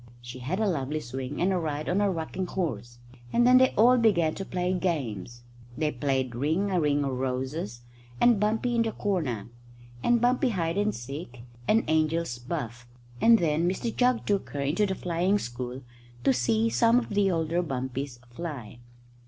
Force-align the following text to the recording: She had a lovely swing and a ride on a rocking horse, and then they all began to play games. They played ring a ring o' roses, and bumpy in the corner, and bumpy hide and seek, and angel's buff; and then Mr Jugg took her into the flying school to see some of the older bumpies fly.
She 0.19 0.39
had 0.39 0.59
a 0.59 0.65
lovely 0.67 0.99
swing 0.99 1.39
and 1.39 1.53
a 1.53 1.59
ride 1.59 1.87
on 1.87 2.01
a 2.01 2.09
rocking 2.09 2.47
horse, 2.47 2.97
and 3.31 3.45
then 3.45 3.59
they 3.59 3.69
all 3.75 3.99
began 3.99 4.33
to 4.33 4.43
play 4.43 4.73
games. 4.73 5.43
They 5.77 5.91
played 5.91 6.33
ring 6.33 6.71
a 6.71 6.79
ring 6.81 7.05
o' 7.05 7.11
roses, 7.11 7.81
and 8.19 8.39
bumpy 8.39 8.73
in 8.73 8.81
the 8.81 8.93
corner, 8.93 9.49
and 10.03 10.19
bumpy 10.19 10.49
hide 10.49 10.79
and 10.79 10.95
seek, 10.95 11.43
and 11.67 11.87
angel's 11.87 12.39
buff; 12.39 12.87
and 13.21 13.37
then 13.37 13.69
Mr 13.69 13.95
Jugg 13.95 14.25
took 14.25 14.49
her 14.49 14.61
into 14.61 14.87
the 14.87 14.95
flying 14.95 15.37
school 15.37 15.83
to 16.23 16.33
see 16.33 16.67
some 16.67 16.97
of 16.97 17.09
the 17.09 17.29
older 17.29 17.61
bumpies 17.61 18.17
fly. 18.31 18.79